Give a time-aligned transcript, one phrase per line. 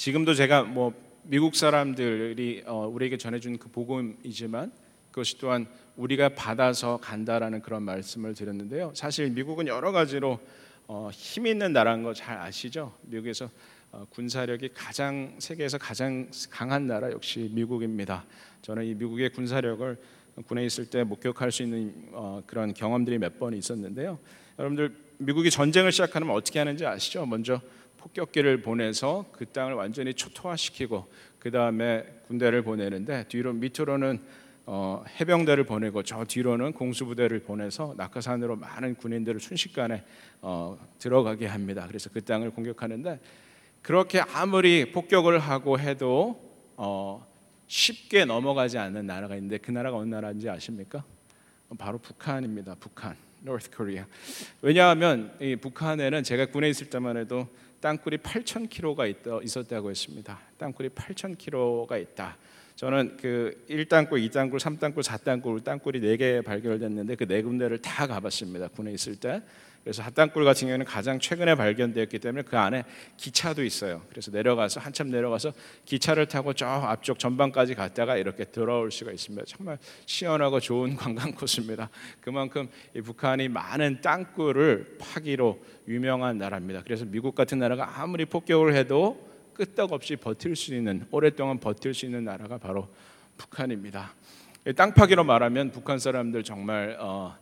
[0.00, 4.72] 지금도 제가 뭐 미국 사람들이 어, 우리에게 전해준 그 복음이지만
[5.10, 8.92] 그것이 또한 우리가 받아서 간다라는 그런 말씀을 드렸는데요.
[8.94, 10.40] 사실 미국은 여러 가지로
[10.86, 12.94] 어, 힘 있는 나라인 거 잘 아시죠?
[13.02, 13.50] 미국에서
[13.92, 18.24] 어, 군사력이 가장 세계에서 가장 강한 나라 역시 미국입니다.
[18.62, 19.98] 저는 이 미국의 군사력을
[20.46, 24.18] 군에 있을 때 목격할 수 있는 어, 그런 경험들이 몇 번 있었는데요.
[24.58, 27.26] 여러분들 미국이 전쟁을 시작하면 어떻게 하는지 아시죠?
[27.26, 27.60] 먼저
[28.00, 31.06] 폭격기를 보내서 그 땅을 완전히 초토화시키고
[31.38, 34.20] 그 다음에 군대를 보내는데 뒤로 밑으로는
[34.66, 40.04] 어, 해병대를 보내고 저 뒤로는 공수부대를 보내서 낙하산으로 많은 군인들을 순식간에
[40.42, 41.86] 어, 들어가게 합니다.
[41.88, 43.18] 그래서 그 땅을 공격하는데
[43.82, 46.40] 그렇게 아무리 폭격을 하고 해도
[46.76, 47.26] 어,
[47.66, 51.04] 쉽게 넘어가지 않는 나라가 있는데 그 나라가 어느 나라인지 아십니까?
[51.78, 52.76] 바로 북한입니다.
[52.80, 54.04] 북한, North Korea.
[54.62, 57.48] 왜냐하면 이 북한에는 제가 군에 있을 때만 해도
[57.80, 60.38] 땅굴이 8,000km가 있다, 있었다고 했습니다.
[60.58, 62.36] 땅굴이 8,000km가 있다.
[62.76, 68.68] 저는 그 1땅굴, 2땅굴, 3땅굴, 4땅굴 땅굴이 4개 발견됐는데 그 네 군데를 다 가봤습니다.
[68.68, 69.42] 군에 있을 때.
[69.82, 72.84] 그래서 핫땅굴 같은 경우는 가장 최근에 발견되었기 때문에 그 안에
[73.16, 74.02] 기차도 있어요.
[74.10, 75.52] 그래서 내려가서 한참 내려가서
[75.86, 79.46] 기차를 타고 저 앞쪽 전방까지 갔다가 이렇게 돌아올 수가 있습니다.
[79.46, 81.88] 정말 시원하고 좋은 관광 코스입니다.
[82.20, 82.68] 그만큼
[83.02, 85.58] 북한이 많은 땅굴을 파기로
[85.88, 86.82] 유명한 나라입니다.
[86.82, 92.24] 그래서 미국 같은 나라가 아무리 폭격을 해도 끄떡없이 버틸 수 있는 오랫동안 버틸 수 있는
[92.24, 92.88] 나라가 바로
[93.38, 94.14] 북한입니다.
[94.76, 97.34] 땅 파기로 말하면 북한 사람들 정말 어,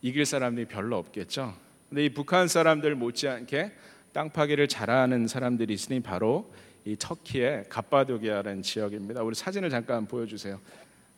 [0.00, 1.54] 이길 사람이 별로 없겠죠.
[1.92, 3.70] 근데 이 북한 사람들 못지않게
[4.14, 6.50] 땅 파기를 잘하는 사람들이 있으니 바로
[6.86, 9.22] 이 터키의 갑바도기아라는 지역입니다.
[9.22, 10.58] 우리 사진을 잠깐 보여주세요.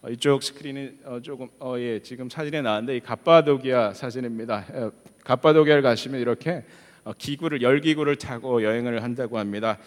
[0.02, 4.64] 어, 이쪽 스크린이 어, 조금 어, 예, 지금 사진에 나왔는데 이 갑바도기아 사진입니다.
[4.72, 6.64] 어, 갑바도기아를 가시면 이렇게
[7.04, 9.78] 어, 기구를 열기구를 타고 여행을 한다고 합니다.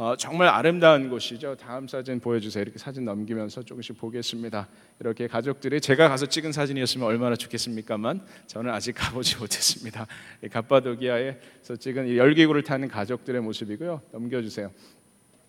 [0.00, 1.56] 어, 정말 아름다운 곳이죠.
[1.56, 2.62] 다음 사진 보여주세요.
[2.62, 4.68] 이렇게 사진 넘기면서 조금씩 보겠습니다.
[5.00, 10.06] 이렇게 가족들이 제가 가서 찍은 사진이었으면 얼마나 좋겠습니까만 저는 아직 가보지 못했습니다.
[10.52, 14.00] 갑바도기아에서 찍은 열기구를 타는 가족들의 모습이고요.
[14.12, 14.70] 넘겨주세요.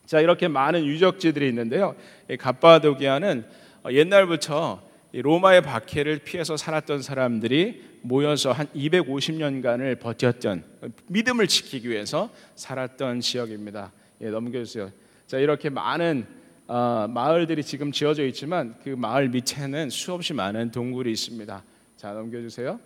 [0.08, 1.96] 자 이렇게 많은 유적지들이 있는데요.
[2.40, 3.46] 갑바도기아는
[3.92, 4.82] 옛날부터
[5.14, 10.64] 로마의 박해를 피해서 살았던 사람들이 모여서 한 250년간을 버텼던
[11.06, 13.92] 믿음을 지키기 위해서 살았던 지역입니다.
[14.22, 14.92] 예, 넘겨주세요.
[15.28, 16.26] 자 이렇게 많은
[16.68, 21.64] 어, 마을들이 지금 지어져 있지만 그 마을 밑에는 수없이 많은 동굴이 있습니다.
[21.98, 22.80] 자 넘겨주세요.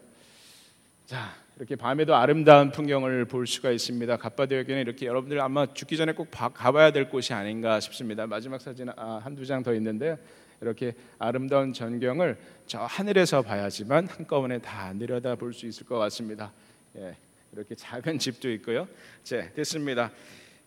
[1.06, 4.18] 자 이렇게 밤에도 아름다운 풍경을 볼 수가 있습니다.
[4.18, 8.26] 갑바도에게는 이렇게 여러분들 아마 죽기 전에 꼭 가봐야 될 곳이 아닌가 싶습니다.
[8.28, 10.18] 마지막 사진 아, 한두 장 더 있는데
[10.62, 16.54] 이렇게 아름다운 전경을 저 하늘에서 봐야지만 한꺼번에 다 내려다 볼 수 있을 것 같습니다.
[16.96, 17.16] 예,
[17.52, 18.88] 이렇게 작은 집도 있고요.
[19.24, 20.10] 자 됐습니다.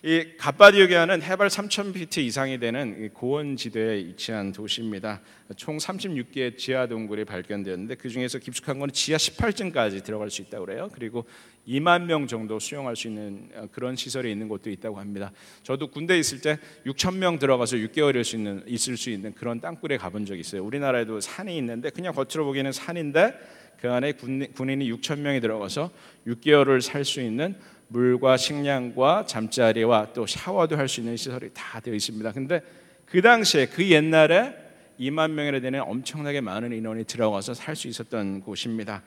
[0.03, 5.23] 이 갑바디오기아는 해발 3,000피트 이상이 되는 고원 지대에 위치한 도시입니다.
[5.57, 10.91] 총 36개의 지하 동굴이 발견되었는데 그 중에서 깊숙한 건 지하 18층까지 들어갈 수 있다고 그래요.
[10.93, 11.25] 그리고
[11.67, 15.33] 2만 명 정도 수용할 수 있는 어, 그런 시설이 있는 곳도 있다고 합니다.
[15.63, 19.97] 저도 군대 있을 때 6천 명 들어가서 6개월일 수 있는 있을 수 있는 그런 땅굴에
[19.97, 20.63] 가본 적이 있어요.
[20.63, 23.33] 우리나라에도 산이 있는데 그냥 겉으로 보기에는 산인데
[23.81, 25.91] 그 안에 군, 군인이 6천 명이 들어가서
[26.27, 27.57] 6개월을 살 수 있는
[27.89, 32.33] 물과 식량과 잠자리와 또 샤워도 할 수 있는 시설이 다 되어 있습니다.
[32.33, 32.61] 근데
[33.07, 34.55] 그 당시에 그 옛날에
[34.99, 39.03] 2만 명이나 되는 엄청나게 많은 인원이 들어가서 살 수 있었던 곳입니다.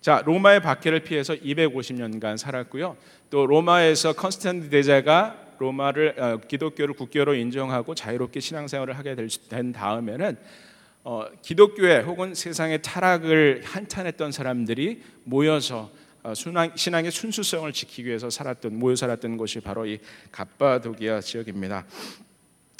[0.00, 2.96] 자, 로마의 박해를 피해서 250년간 살았고요.
[3.30, 9.14] 또 로마에서 컨스탄티 대제가 로마를 어, 기독교를 국교로 인정하고 자유롭게 신앙생활을 하게
[9.48, 10.36] 된 다음에는
[11.04, 16.01] 어, 기독교회 혹은 세상의 타락을 한탄했던 사람들이 모여서 어,
[16.76, 19.98] 신앙의 순수성을 지키기 위해서 살았던 모여 살았던 곳이 바로 이
[20.30, 21.84] 갑바도기아 지역입니다.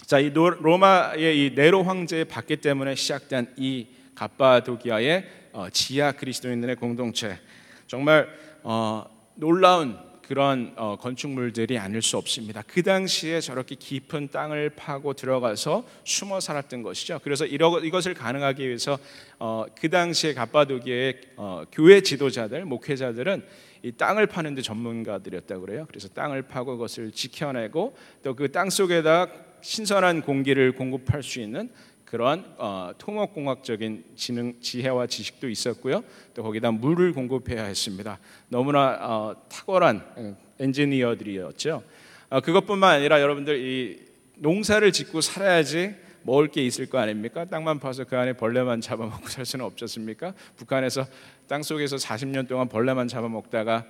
[0.07, 7.39] 자, 이 로마의 이 네로 황제의 박해 때문에 시작된 이 갑바도기아의 어, 지하 그리스도인들의 공동체
[7.87, 8.29] 정말
[8.63, 9.05] 어,
[9.35, 12.63] 놀라운 그런 어, 건축물들이 아닐 수 없습니다.
[12.67, 17.21] 그 당시에 저렇게 깊은 땅을 파고 들어가서 숨어 살았던 것이죠.
[17.23, 18.99] 그래서 이러, 이것을 가능하기 위해서
[19.39, 23.45] 어, 그 당시에 갑바도기의 어, 교회 지도자들, 목회자들은
[23.85, 25.87] 이 땅을 파는 데 전문가들이었다고 그래요.
[25.89, 29.27] 그래서 땅을 파고 그것을 지켜내고 또 그 땅 속에다
[29.61, 31.69] 신선한 공기를 공급할 수 있는
[32.13, 36.05] 그런 어, 통합공학적인 지능, 지혜와 지식도 있었고요.
[36.35, 38.19] 또 거기다 물을 공급해야 했습니다.
[38.51, 41.83] 너무나 어, 탁월한 어, 엔지니어들이었죠.
[42.29, 44.01] 어, 그것뿐만 아니라 여러분들 이
[44.37, 45.95] 농사를 짓고 살아야지
[46.25, 47.47] 먹을 게 있을 거 아닙니까?
[47.47, 50.35] 땅만 파서 그 안에 벌레만 잡아먹고 살 수는 없었습니까?
[50.57, 51.07] 북한에서
[51.49, 53.85] 땅 속에서 40년 동안 벌레만 잡아먹다가 어,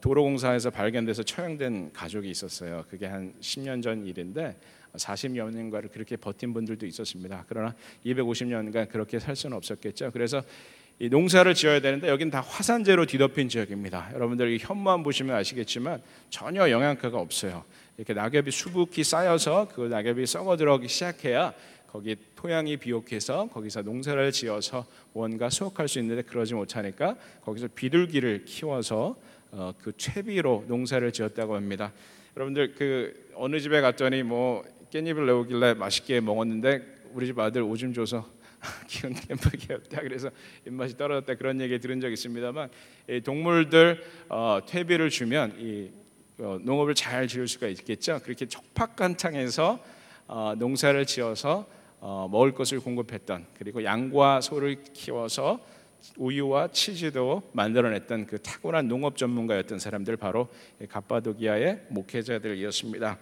[0.00, 2.84] 도로공사에서 발견돼서 처형된 가족이 있었어요.
[2.88, 4.56] 그게 한 10년 전 일인데
[4.94, 7.44] 40여 년가를 그렇게 버틴 분들도 있었습니다.
[7.48, 7.74] 그러나
[8.04, 10.10] 250년간 그렇게 살 수는 없었겠죠.
[10.12, 10.42] 그래서
[10.98, 14.10] 이 농사를 지어야 되는데 여긴 다 화산재로 뒤덮인 지역입니다.
[14.12, 17.64] 여러분들 이 현무암 보시면 아시겠지만 전혀 영양가가 없어요.
[17.96, 21.54] 이렇게 낙엽이 수북히 쌓여서 그 낙엽이 썩어 들어가기 시작해야
[21.86, 29.16] 거기 토양이 비옥해서 거기서 농사를 지어서 뭔가 수확할 수 있는데 그러지 못하니까 거기서 비둘기를 키워서
[29.52, 31.92] 어, 그 채비로 농사를 지었다고 합니다.
[32.36, 38.28] 여러분들 그 어느 집에 갔더니 뭐 깻잎을 내오길래 맛있게 먹었는데 우리 집 아들 오줌 줘서
[38.86, 40.30] 기운 없다 그래서
[40.66, 42.68] 입맛이 떨어졌다 그런 얘기 들은 적 있습니다만
[43.24, 45.90] 동물들 어, 퇴비를 주면 이
[46.38, 48.20] 어, 농업을 잘 지을 수가 있겠죠.
[48.22, 49.78] 그렇게 적박한탕에서
[50.28, 51.66] 어, 농사를 지어서
[51.98, 55.60] 어, 먹을 것을 공급했던 그리고 양과 소를 키워서
[56.16, 60.48] 우유와 치즈도 만들어냈던 그 탁월한 농업 전문가였던 사람들 바로
[60.88, 63.18] 갑바도기아의 목회자들이었습니다.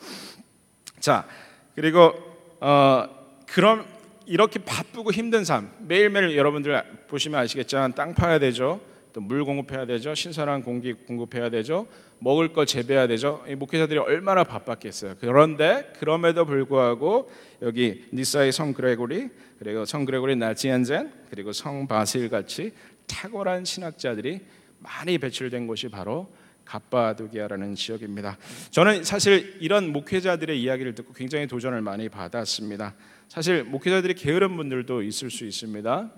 [1.01, 1.27] 자
[1.75, 2.13] 그리고
[2.61, 3.09] 어,
[3.47, 3.87] 그럼
[4.27, 8.81] 이렇게 바쁘고 힘든 삶 매일매일 여러분들 보시면 아시겠지만 땅 파야 되죠.
[9.19, 10.15] 또 물 공급해야 되죠.
[10.15, 11.89] 신선한 공기 공급해야 되죠.
[12.21, 13.45] 먹을 거 재배해야 되죠.
[13.49, 15.17] 이 목회자들이 얼마나 바빴겠어요.
[15.21, 17.31] 그런데 그럼에도 불구하고
[17.63, 19.29] 여기 니사의 성 그레고리
[19.59, 22.73] 그리고 성 그레고리 나지안젠 그리고 성 바실 같이
[23.09, 24.41] 탁월한 신학자들이
[24.79, 26.29] 많이 배출된 곳이 바로
[26.65, 28.37] 갑바도기아라는 지역입니다.
[28.71, 32.95] 저는 사실 이런 목회자들의 이야기를 듣고 굉장히 도전을 많이 받았습니다.
[33.29, 36.11] 사실 목회자들이 게으른 분들도 있을 수 있습니다.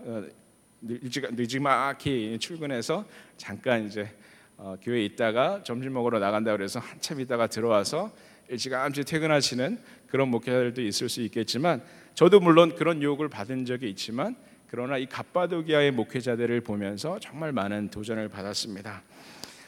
[0.83, 3.05] 어, 늦지 막히 출근해서
[3.37, 4.09] 잠깐 이제
[4.57, 8.13] 어, 교회에 있다가 점심 먹으러 나간다 그래서 한참 있다가 들어와서
[8.49, 9.79] 일찌감치 퇴근하시는
[10.09, 11.83] 그런 목회자들도 있을 수 있겠지만
[12.15, 14.37] 저도 물론 그런 유혹을 받은 적이 있지만
[14.69, 19.03] 그러나 이 갑바도기아의 목회자들을 보면서 정말 많은 도전을 받았습니다.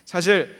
[0.05, 0.55] 사실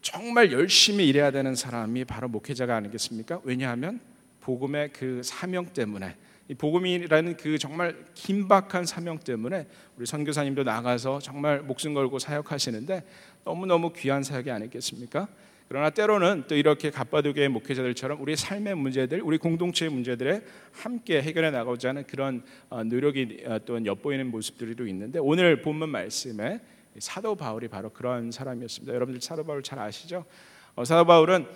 [0.00, 3.40] 정말 열심히 일해야 되는 사람이 바로 목회자가 아니겠습니까?
[3.44, 4.00] 왜냐하면
[4.40, 6.16] 복음의 그 사명 때문에 이
[6.52, 13.02] 복음이라는 그 정말 긴박한 사명 때문에 우리 선교사님도 나가서 정말 목숨 걸고 사역하시는데
[13.44, 15.26] 너무너무 귀한 사역이 아니겠습니까?
[15.68, 20.42] 그러나 때로는 또 이렇게 갑바두교의 목회자들처럼 우리 삶의 문제들, 우리 공동체의 문제들에
[20.72, 26.60] 함께 해결해 나가고자 하는 그런 어, 노력이 어, 또 엿보이는 모습들도 있는데 오늘 본문 말씀에
[26.98, 28.94] 사도 바울이 바로 그런 사람이었습니다.
[28.94, 30.26] 여러분들 사도 바울 잘 아시죠?
[30.74, 31.46] 어, 사도 바울은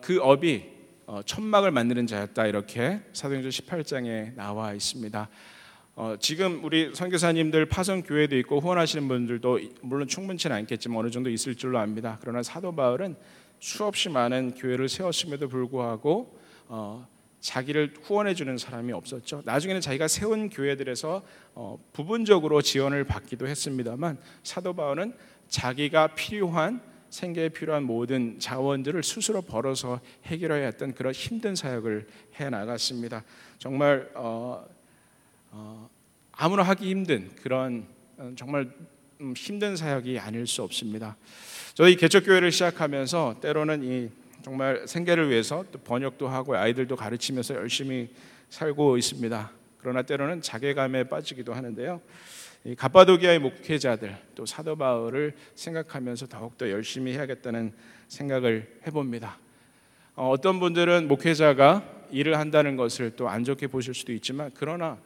[0.00, 0.73] 그 업이
[1.26, 5.28] 천막을 만드는 자였다 이렇게 사도행전 18장에 나와 있습니다.
[5.96, 11.54] 어, 지금 우리 선교사님들 파송 교회도 있고 후원하시는 분들도 물론 충분치는 않겠지만 어느 정도 있을
[11.54, 12.18] 줄로 압니다.
[12.20, 13.14] 그러나 사도 바울은
[13.60, 16.36] 수없이 많은 교회를 세웠음에도 불구하고
[16.66, 17.06] 어,
[17.38, 19.42] 자기를 후원해 주는 사람이 없었죠.
[19.44, 21.22] 나중에는 자기가 세운 교회들에서
[21.54, 25.14] 어, 부분적으로 지원을 받기도 했습니다만 사도 바울은
[25.48, 26.80] 자기가 필요한
[27.14, 32.08] 생계에 필요한 모든 자원들을 스스로 벌어서 해결해야 했던 그런 힘든 사역을
[32.40, 33.22] 해 나갔습니다.
[33.58, 34.66] 정말 어,
[35.52, 35.88] 어,
[36.32, 38.68] 아무나 하기 힘든 그런 어, 정말
[39.20, 41.16] 음, 힘든 사역이 아닐 수 없습니다.
[41.74, 44.10] 저희 개척 교회를 시작하면서 때로는 이
[44.42, 48.10] 정말 생계를 위해서 또 번역도 하고 아이들도 가르치면서 열심히
[48.50, 49.52] 살고 있습니다.
[49.78, 52.00] 그러나 때로는 자괴감에 빠지기도 하는데요.
[52.66, 57.74] 이 갑바도기아의 목회자들 또 사도 바울을 생각하면서 더욱더 열심히 해야겠다는
[58.08, 59.38] 생각을 해봅니다.
[60.16, 64.98] 어, 어떤 분들은 목회자가 일을 한다는 것을 또 안 좋게 보실 수도 있지만 그러나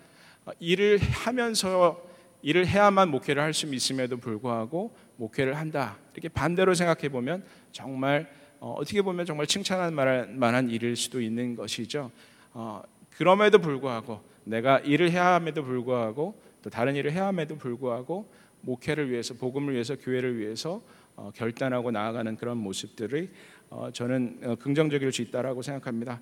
[0.45, 2.01] 어, 일을 하면서
[2.43, 8.77] 일을 해야만 목회를 할 수 있음에도 불구하고 목회를 한다 이렇게 반대로 생각해 보면 정말 어,
[8.85, 12.13] 떻게 보면 정말 칭찬할 만한 일일 수도 있는 것이죠.
[12.53, 12.83] 어,
[13.17, 18.31] 그럼에도 불구하고 내가 일을 해야 함에도 불구하고 또 다른 일을 해야 함에도 불구하고
[18.63, 20.83] 목회를 위해서 복음을 위해서 교회를 위해서
[21.17, 23.29] 어, 결단하고 나아가는 그런 모습들이
[23.71, 26.21] 어, 저는 어, 긍정적일 수 있다라고 생각합니다.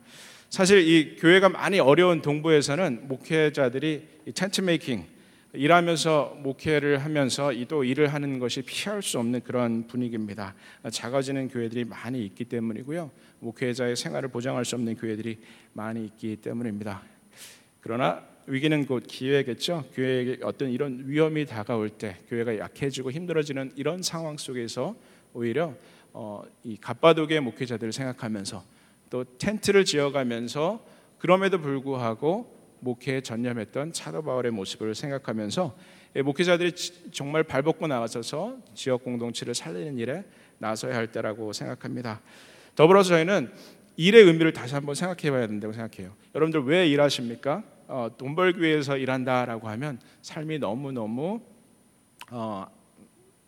[0.48, 5.04] 사실 이 교회가 많이 어려운 동부에서는 목회자들이 텐트 메이킹
[5.52, 10.54] 일하면서 목회를 하면서 또 일을 하는 것이 피할 수 없는 그런 분위기입니다.
[10.90, 13.10] 작아지는 교회들이 많이 있기 때문이고요.
[13.40, 15.38] 목회자의 생활을 보장할 수 없는 교회들이
[15.72, 17.02] 많이 있기 때문입니다.
[17.80, 19.84] 그러나 위기는 곧 기회겠죠.
[19.92, 24.94] 교회에게 어떤 이런 위험이 다가올 때 교회가 약해지고 힘들어지는 이런 상황 속에서
[25.32, 25.74] 오히려
[26.12, 28.64] 어, 이 갑바독의 목회자들을 생각하면서
[29.10, 30.84] 또 텐트를 지어가면서
[31.18, 35.76] 그럼에도 불구하고 목회에 전념했던 차도 바울의 모습을 생각하면서
[36.24, 36.72] 목회자들이
[37.12, 40.24] 정말 발벗고 나가서 지역 공동체를 살리는 일에
[40.58, 42.22] 나서야 할 때라고 생각합니다.
[42.74, 43.50] 더불어서 저희는
[43.96, 46.14] 일의 의미를 다시 한번 생각해 봐야 된다고 생각해요.
[46.34, 47.64] 여러분들 왜 일하십니까?
[47.88, 51.40] 어, 돈 벌기 위해서 일한다라고 하면 삶이 너무 너무
[52.30, 52.66] 어,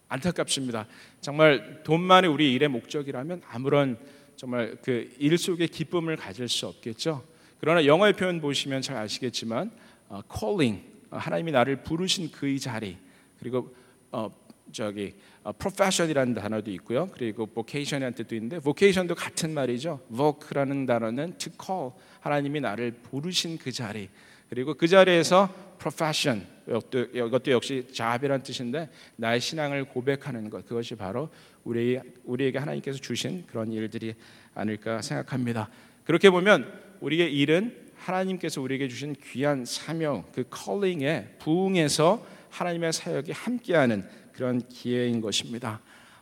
[0.09, 0.87] 안타깝습니다.
[1.21, 3.99] 정말 돈만이 우리 일의 목적이라면 아무런
[4.37, 7.25] 정말 그 일 속에 기쁨을 가질 수 없겠죠.
[7.61, 9.71] 그러나 영어의 표현 보시면 잘 아시겠지만
[10.09, 12.97] 어, calling 하나님이 나를 부르신 그의 자리
[13.39, 13.75] 그리고
[14.13, 14.31] 어,
[14.73, 17.09] 저기 어, profession이라는 단어도 있고요.
[17.13, 20.01] 그리고 vocation이라는 뜻도 있는데 vocation도 같은 말이죠.
[20.11, 24.09] voke라는 단어는 to call 하나님이 나를 부르신 그 자리
[24.49, 25.49] 그리고 그 자리에서
[25.79, 31.31] profession 이것도 역시 job이라는 뜻인데 나의 신앙을 고백하는 것 그것이 바로
[31.65, 34.15] 우리 우리에게 하나님께서 주신 그런 일들이
[34.55, 35.71] 아닐까 생각합니다.
[36.05, 36.71] 그렇게 보면
[37.01, 45.21] 우리의 일은 하나님께서 우리에게 주신 귀한 사명 그 calling에 부응해서 하나님의 사역이 함께하는 그런 기회인
[45.21, 45.81] 것입니다.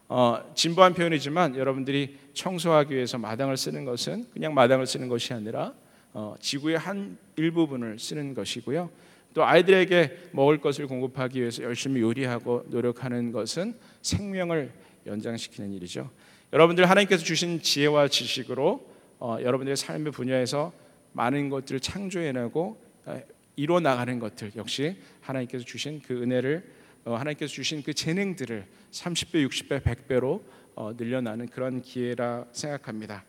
[0.08, 5.74] 어, 진보한 표현이지만 여러분들이 청소하기 위해서 마당을 쓰는 것은 그냥 마당을 쓰는 것이 아니라
[6.14, 8.88] 어, 지구의 한 일부분을 쓰는 것이고요.
[9.34, 14.72] 또 아이들에게 먹을 것을 공급하기 위해서 열심히 요리하고 노력하는 것은 생명을
[15.04, 16.10] 연장시키는 일이죠.
[16.54, 20.72] 여러분들 하나님께서 주신 지혜와 지식으로 어, 여러분들의 삶의 분야에서
[21.12, 23.20] 많은 것들을 창조해내고 어,
[23.56, 29.82] 이뤄 나가는 것들 역시 하나님께서 주신 그 은혜를 어, 하나님께서 주신 그 재능들을 30배, 60배,
[29.82, 30.42] 100배로
[30.74, 33.24] 어, 늘려나는 그런 기회라 생각합니다.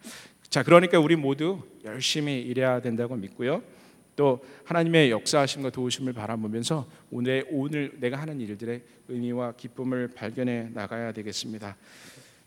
[0.50, 3.62] 자, 그러니까 우리 모두 열심히 일해야 된다고 믿고요.
[4.16, 11.78] 또 하나님의 역사하심과 도우심을 바라보면서 오늘 오늘 내가 하는 일들의 의미와 기쁨을 발견해 나가야 되겠습니다.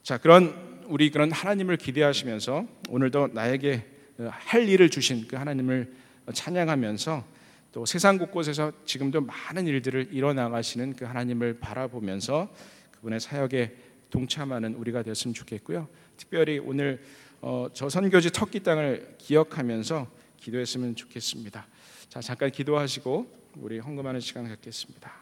[0.02, 3.86] 자, 그런 우리 그런 하나님을 기대하시면서 오늘도 나에게
[4.18, 5.92] 어, 할 일을 주신 그 하나님을
[6.32, 7.24] 찬양하면서
[7.72, 12.52] 또 세상 곳곳에서 지금도 많은 일들을 이뤄 나가시는 그 하나님을 바라보면서
[12.90, 13.76] 그분의 사역에
[14.10, 15.88] 동참하는 우리가 됐으면 좋겠고요.
[16.16, 17.00] 특별히 오늘
[17.40, 21.66] 어, 저 선교지 터키 땅을 기억하면서 기도했으면 좋겠습니다.
[22.08, 25.12] 자 잠깐 기도하시고 우리 헌금하는 시간 갖겠습니다.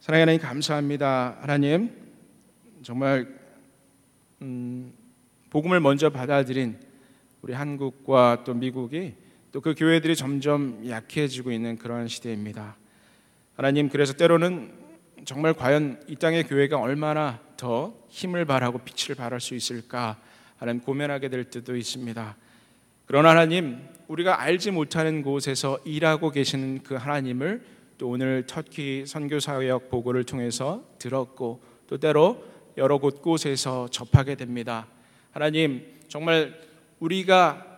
[0.00, 1.38] 사랑하는 하나님 감사합니다.
[1.40, 1.90] 하나님
[2.82, 3.38] 정말
[4.42, 4.92] 음,
[5.50, 6.78] 복음을 먼저 받아들인
[7.42, 9.14] 우리 한국과 또 미국이
[9.52, 12.76] 또 그 교회들이 점점 약해지고 있는 그런 시대입니다.
[13.56, 14.72] 하나님 그래서 때로는
[15.24, 20.18] 정말 과연 이 땅의 교회가 얼마나 더 힘을 발하고 빛을 발할 수 있을까
[20.56, 22.36] 하는 고민하게 될 때도 있습니다.
[23.06, 27.62] 그러나 하나님 우리가 알지 못하는 곳에서 일하고 계시는 그 하나님을
[27.98, 32.42] 또 오늘 터키 선교 사역 보고를 통해서 들었고 또 때로
[32.76, 34.86] 여러 곳곳에서 접하게 됩니다.
[35.32, 36.58] 하나님 정말
[36.98, 37.69] 우리가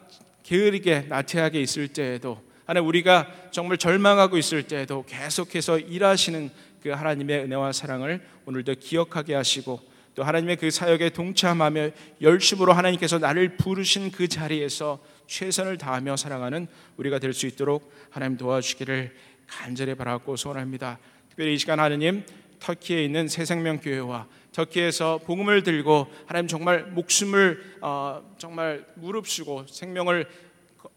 [0.42, 6.50] 게으르게 나태하게 있을 때에도 하나님 우리가 정말 절망하고 있을 때에도 계속해서 일하시는
[6.82, 9.80] 그 하나님의 은혜와 사랑을 오늘도 기억하게 하시고
[10.14, 17.18] 또 하나님의 그 사역에 동참하며 열심으로 하나님께서 나를 부르신 그 자리에서 최선을 다하며 살아가는 우리가
[17.18, 19.14] 될 수 있도록 하나님 도와주기를
[19.46, 20.98] 간절히 바라고 소원합니다.
[21.28, 22.24] 특별히 이 시간 하나님
[22.62, 30.26] 터키에 있는 새생명 교회와 터키에서 복음을 들고 하나님 정말 목숨을 어, 정말 무릅쓰고 생명을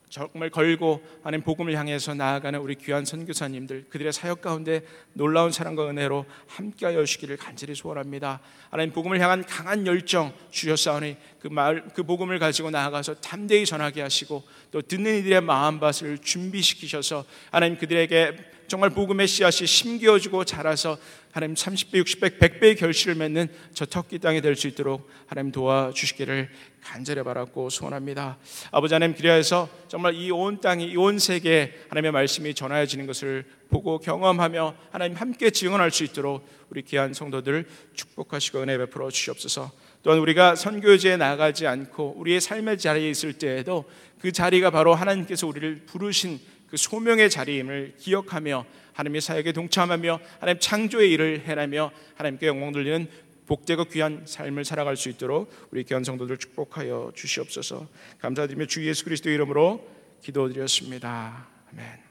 [0.08, 4.82] 정말 걸고 하나님 복음을 향해서 나아가는 우리 귀한 선교사님들 그들의 사역 가운데
[5.14, 8.40] 놀라운 사랑과 은혜로 함께하여 주시기를 간절히 소원합니다.
[8.70, 14.44] 하나님 복음을 향한 강한 열정 주셨사오니 그 말 그 복음을 가지고 나아가서 담대히 전하게 하시고
[14.72, 20.98] 또 듣는 이들의 마음밭을 준비시키셔서 하나님 그들에게 정말 복음의 씨앗이 심겨지고 자라서
[21.32, 26.50] 하나님 30배, 60배, 100배의 결실을 맺는 저 터키 땅이 될 수 있도록 하나님 도와주시기를
[26.82, 28.38] 간절히 바랐고 소원합니다.
[28.72, 34.00] 아버지 하나님 그리하여서 정말 이 온 땅이 이 온 세계에 하나님의 말씀이 전하여지는 것을 보고
[34.00, 39.72] 경험하며 하나님 함께 증언할 수 있도록 우리 귀한 성도들 축복하시고 은혜 베풀어 주시옵소서.
[40.04, 43.86] 또한 우리가 선교지에 나가지 않고 우리의 삶의 자리에 있을 때에도
[44.20, 51.12] 그 자리가 바로 하나님께서 우리를 부르신 그 소명의 자리임을 기억하며 하나님의 사역에 동참하며 하나님 창조의
[51.12, 53.08] 일을 해내며 하나님께 영광 돌리는
[53.46, 57.88] 복되고 귀한 삶을 살아갈 수 있도록 우리 귀한 성도들 축복하여 주시옵소서.
[58.20, 59.88] 감사드리며 주 예수 그리스도 이름으로
[60.22, 61.48] 기도드렸습니다.
[61.72, 62.05] 아멘.